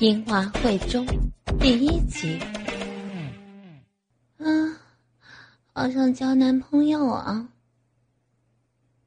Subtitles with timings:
[0.00, 1.06] 樱花会中
[1.60, 2.38] 第一集。
[4.38, 4.74] 嗯，
[5.74, 7.46] 好想交男朋友啊！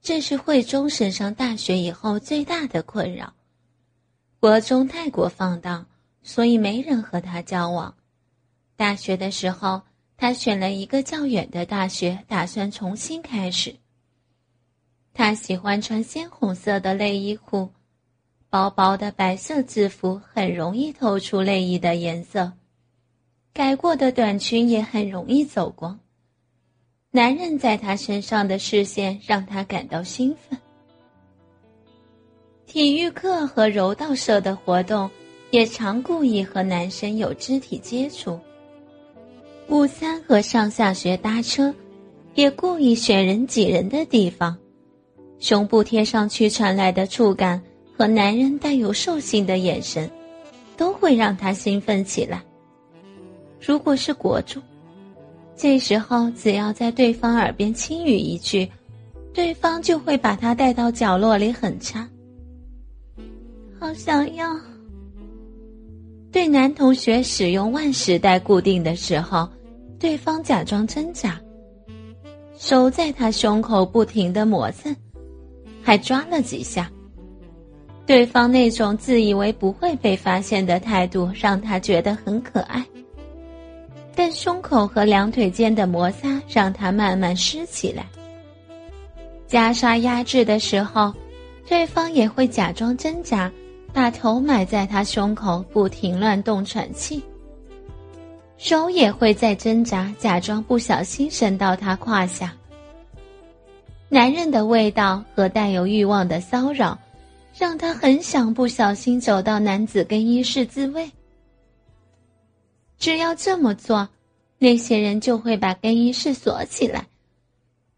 [0.03, 3.33] 这是慧中升上大学以后最大的困扰。
[4.39, 5.83] 国中太过放荡，
[6.21, 7.95] 所以没人和他交往。
[8.75, 9.81] 大学的时候，
[10.15, 13.75] 他选了一个较远的大学，打算重新开始。
[15.11, 17.71] 他喜欢穿鲜红色的内衣裤。
[18.53, 22.51] 薄薄的白色制服很容易透出内衣的颜色，
[23.51, 25.99] 改过的短裙也很容易走光。
[27.09, 30.59] 男人在他身上的视线让他感到兴奋。
[32.67, 35.09] 体育课和柔道社的活动
[35.49, 38.39] 也常故意和男生有肢体接触。
[39.67, 41.73] 午餐和上下学搭车，
[42.35, 44.55] 也故意选人挤人的地方，
[45.39, 47.59] 胸部贴上去传来的触感。
[47.97, 50.09] 和男人带有兽性的眼神，
[50.75, 52.43] 都会让他兴奋起来。
[53.59, 54.61] 如果是国中，
[55.55, 58.67] 这时候只要在对方耳边轻语一句，
[59.33, 62.07] 对方就会把他带到角落里狠插。
[63.79, 64.53] 好想要。
[66.31, 69.47] 对男同学使用万时带固定的时候，
[69.99, 71.39] 对方假装挣扎，
[72.57, 74.95] 手在他胸口不停的磨蹭，
[75.83, 76.91] 还抓了几下。
[78.05, 82.83] 对方那种自以为不会被发现的态度，让他觉得很可爱。
[84.13, 88.05] 但胸口和两腿间的摩擦让他慢慢湿起来。
[89.47, 91.13] 袈裟压制的时候，
[91.67, 93.51] 对方也会假装挣扎，
[93.93, 97.23] 把头埋在他胸口，不停乱动喘气。
[98.57, 102.53] 手也会在挣扎，假装不小心伸到他胯下。
[104.09, 106.97] 男人的味道和带有欲望的骚扰。
[107.57, 111.09] 让他很想不小心走到男子更衣室自慰。
[112.97, 114.07] 只要这么做，
[114.57, 117.05] 那些人就会把更衣室锁起来，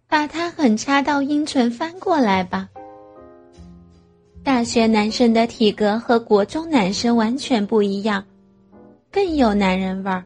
[0.08, 2.70] 把他狠插到阴唇翻过来吧。
[4.44, 8.23] 大学男生的体格和国中男生完全不一样，
[9.11, 10.23] 更有男人味儿，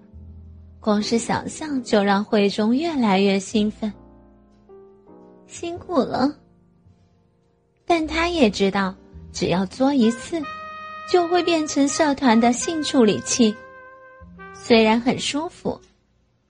[0.79, 3.91] 光是想象就让慧中越来越兴奋。
[5.45, 6.33] 辛苦了，
[7.85, 8.95] 但他也知道。
[9.31, 10.41] 只要作一次，
[11.11, 13.55] 就会变成社团的性处理器。
[14.53, 15.79] 虽然很舒服，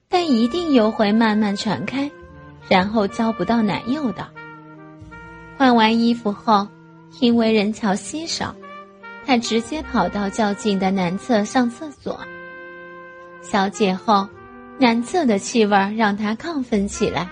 [0.08, 2.10] 但一定又会慢慢传开，
[2.68, 4.26] 然后交不到男友的。
[5.56, 6.66] 换完衣服后，
[7.20, 8.54] 因为人潮稀少，
[9.26, 12.18] 他直接跑到较近的男厕上厕所。
[13.42, 14.28] 小解后，
[14.78, 17.28] 男厕的气味让他亢奋起来，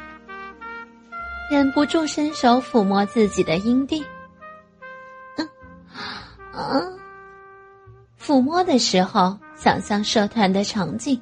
[1.50, 4.04] 忍不住伸手抚摸自己的阴蒂。
[6.58, 6.82] 啊！
[8.20, 11.20] 抚摸的时候，想象社团的场景，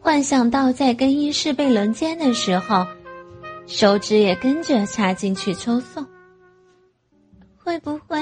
[0.00, 2.86] 幻想到在更衣室被轮奸的时候，
[3.66, 6.06] 手指也跟着插进去抽送。
[7.56, 8.20] 会不会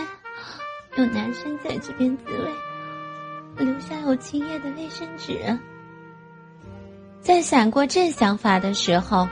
[0.97, 5.59] 有男生在这边自慰，留下有精液的卫生纸？
[7.20, 9.28] 在闪过这想法的时候，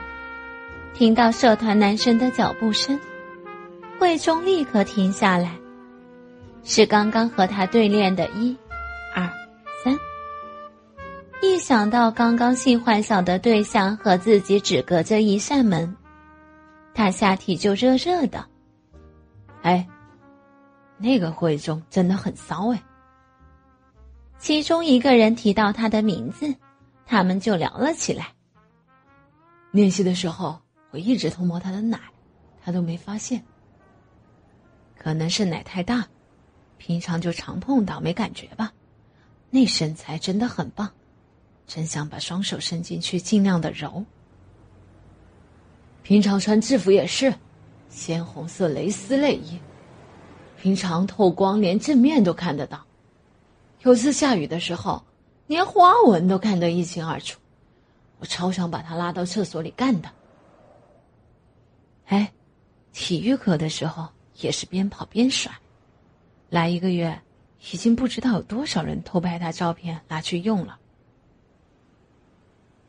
[0.92, 2.98] 听到社团男生的脚步声，
[3.98, 5.56] 慧中立刻停下来。
[6.68, 8.54] 是刚刚和他对练的一、
[9.14, 9.22] 二、
[9.84, 9.96] 三。
[11.40, 15.96] 一想到刚刚性幻想的对象和自己只隔着一扇门，
[16.92, 18.44] 他下体就热热的。
[19.62, 19.86] 哎，
[20.98, 22.82] 那个会中真的很骚哎。
[24.36, 26.52] 其中一个人提到他的名字，
[27.06, 28.26] 他们就聊了起来。
[29.70, 30.58] 练习的时候，
[30.90, 32.00] 我一直偷摸他的奶，
[32.60, 33.40] 他都没发现。
[34.98, 36.04] 可能是奶太大。
[36.78, 38.72] 平常就常碰到没感觉吧？
[39.50, 40.90] 那身材真的很棒，
[41.66, 44.04] 真想把双手伸进去尽量的揉。
[46.02, 47.32] 平常穿制服也是，
[47.88, 49.58] 鲜红色蕾丝内衣，
[50.60, 52.84] 平常透光连正面都看得到。
[53.82, 55.02] 有次下雨的时候，
[55.46, 57.40] 连花纹都看得一清二楚，
[58.18, 60.10] 我超想把他拉到厕所里干的。
[62.06, 62.32] 哎，
[62.92, 65.52] 体育课的时候也是边跑边甩。
[66.48, 67.20] 来一个月，
[67.72, 70.78] 已经不知道有多少人偷拍他照片拿去用了。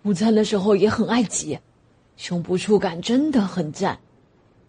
[0.04, 1.60] 午餐的时候也很爱挤，
[2.16, 4.00] 胸部触感真的很赞。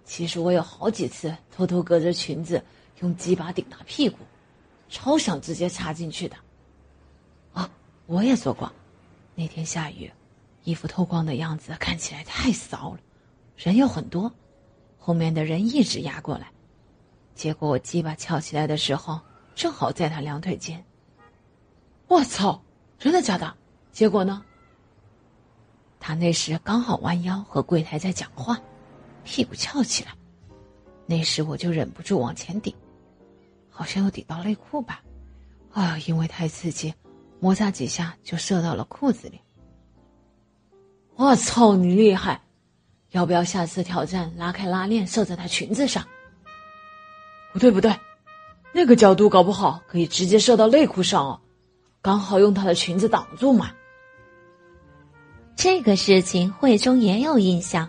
[0.04, 2.64] 其实我有好几次偷偷隔着裙子
[3.00, 4.18] 用鸡巴顶他屁股，
[4.88, 6.36] 超想直接插进去的。
[7.52, 7.70] 啊，
[8.06, 8.72] 我也做过。
[9.34, 10.10] 那天下雨，
[10.64, 13.00] 衣服透光的样子看起来太骚了，
[13.56, 14.32] 人又很多，
[14.98, 16.50] 后面的人一直压过来。
[17.38, 19.20] 结果我鸡巴翘起来的时候，
[19.54, 20.84] 正好在他两腿间，
[22.08, 22.60] 我操，
[22.98, 23.54] 真的假的？
[23.92, 24.44] 结果呢？
[26.00, 28.60] 他那时刚好弯腰和柜台在讲话，
[29.22, 30.10] 屁股翘起来。
[31.06, 32.74] 那时我就忍不住往前顶，
[33.70, 35.00] 好像又顶到内裤吧。
[35.72, 36.92] 啊，因为太刺激，
[37.38, 39.40] 摩擦几下就射到了裤子里。
[41.14, 42.42] 我操，你厉害！
[43.12, 46.04] 要不要下次挑战拉开拉链射在她裙子上？
[47.58, 47.92] 不对不对，
[48.72, 51.40] 那个角度搞不好可以直接射到内裤上哦，
[52.00, 53.72] 刚好用她的裙子挡住嘛。
[55.56, 57.88] 这个事情慧中也有印象，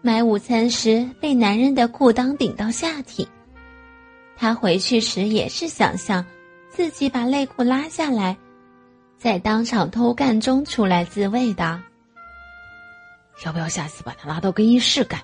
[0.00, 3.28] 买午餐时被男人的裤裆顶到下体，
[4.36, 6.24] 他回去时也是想象。
[6.70, 8.36] 自己把内裤拉下来，
[9.18, 11.82] 在当场偷干中出来自慰的。
[13.44, 15.20] 要不要下次把他拉到更衣室干？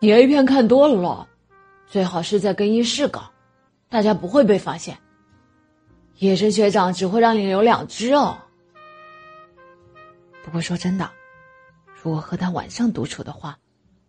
[0.00, 1.26] 你 A 片看多了，
[1.88, 3.30] 最好是在更衣室搞，
[3.88, 4.98] 大家不会被发现。
[6.18, 8.36] 野生学长只会让你留两只哦。
[10.44, 11.10] 不过说真的，
[12.02, 13.58] 如果和他晚上独处的话，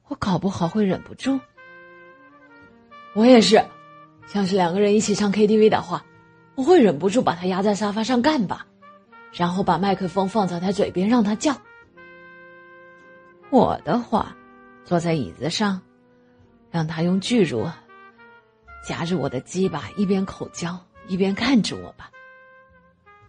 [0.08, 1.40] 我搞不好会忍不住。
[3.14, 3.64] 我也是。
[4.28, 6.06] 像是两个人一起唱 KTV 的话，
[6.54, 8.68] 我会忍不住把他压在沙发上干吧，
[9.32, 11.56] 然后把麦克风放在他嘴边让他叫。
[13.50, 14.36] 我的话，
[14.86, 15.82] 坐在椅子上，
[16.72, 17.68] 让他用巨乳
[18.88, 22.10] 夹着我的鸡巴，一边口交一边看着我吧。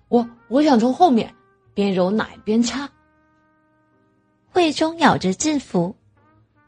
[0.09, 1.35] 我我想从后面
[1.75, 2.91] 边揉奶边插。
[4.53, 5.95] 慧中咬着制服，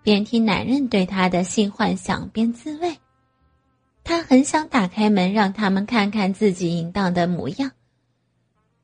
[0.03, 2.97] 边听男人对她的性幻想边自慰。
[4.05, 7.71] 他很想打开门，让他们看看自己淫荡的模样。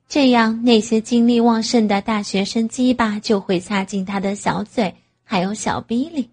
[0.08, 4.94] 这样，那些精力旺盛的大学生鸡巴就会插进他的小嘴，
[5.24, 6.30] 还有小逼里。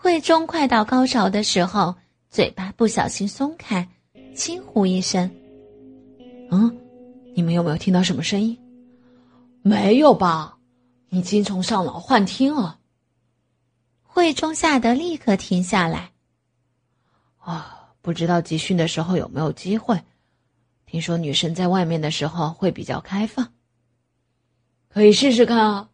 [0.00, 1.92] 会中快到高潮的时候，
[2.30, 3.86] 嘴巴不小心松开，
[4.32, 5.28] 轻呼一声
[6.52, 6.80] ：“嗯，
[7.34, 8.56] 你们有没有听到什么声音？
[9.60, 10.56] 没有吧？
[11.08, 12.78] 你精虫上脑幻听了。”
[14.06, 16.12] 慧中吓得立刻停下来。
[17.38, 20.00] 啊，不知道集训的时候有没有机会？
[20.86, 23.52] 听说女生在外面的时候会比较开放，
[24.88, 25.90] 可以试试看啊。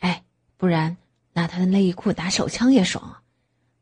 [0.00, 0.22] 哎，
[0.58, 0.96] 不然
[1.34, 3.22] 拿他的内衣裤打手枪也爽！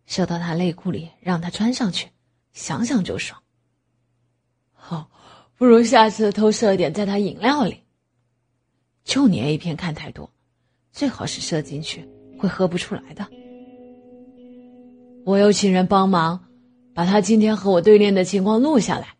[0.06, 2.08] 射到他内裤里，让他穿上去，
[2.52, 3.40] 想想就爽。
[4.72, 5.08] 好，
[5.56, 7.80] 不如下次偷射点在他饮料里。
[9.04, 10.28] 就你 A 片看太多，
[10.90, 12.08] 最好是射进去
[12.38, 13.26] 会喝不出来的。
[15.24, 16.44] 我有请人帮忙，
[16.92, 19.16] 把他今天和我对练的情况录下来。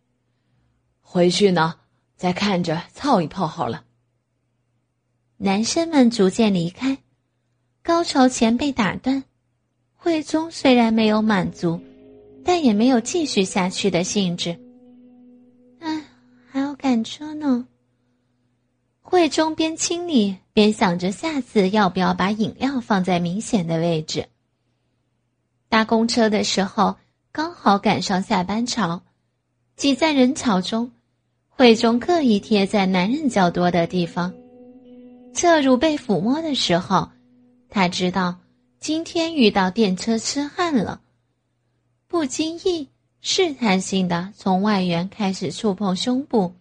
[1.00, 1.79] 回去呢，
[2.17, 3.84] 再看着操一炮好了。
[5.37, 6.99] 男生们逐渐离开，
[7.82, 9.23] 高潮前被打断。
[9.96, 11.81] 慧中虽然没有满足，
[12.44, 14.56] 但也没有继续下去的兴致。
[15.81, 16.05] 唉，
[16.50, 17.67] 还要赶车呢。
[19.00, 24.26] 慧中边清理边想着下次要不要把饮料放在明显的位置。
[25.69, 26.96] 搭公车的时候，
[27.31, 29.02] 刚好赶上下班潮，
[29.76, 30.90] 挤在人潮中，
[31.49, 34.32] 慧中刻意贴在男人较多的地方。
[35.34, 37.08] 侧乳被抚摸的时候，
[37.74, 38.38] 他知道
[38.78, 41.00] 今天遇到电车痴汉了，
[42.06, 42.90] 不经意
[43.22, 46.52] 试探性的从外缘开始触碰胸部，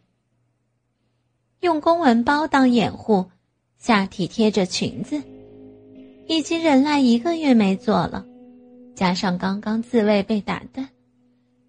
[1.59, 3.29] 用公文包当掩护，
[3.77, 5.21] 下体贴着裙子，
[6.27, 8.25] 已经忍耐一个月没做了。
[8.95, 10.87] 加上刚刚自慰被打断，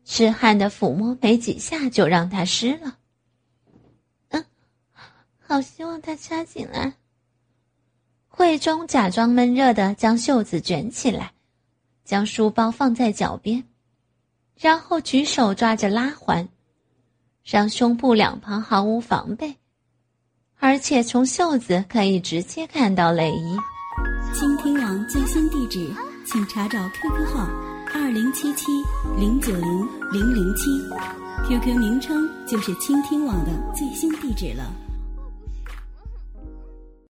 [0.05, 2.97] 痴汉的抚摸没几下就让他湿了。
[4.29, 4.45] 嗯，
[5.41, 6.93] 好希望他插进来。
[8.35, 11.33] 慧中假装闷热的将袖子卷起来，
[12.03, 13.63] 将书包放在脚边，
[14.59, 16.49] 然后举手抓着拉环，
[17.45, 19.55] 让胸部两旁毫无防备，
[20.59, 23.57] 而且从袖子可以直接看到内衣。
[24.35, 25.95] 倾听网最新地址。
[26.25, 27.47] 请查找 QQ 号
[27.93, 28.67] 二零七七
[29.19, 30.71] 零九零零零七
[31.47, 34.73] ，QQ 名称就是倾听网的最新地址了。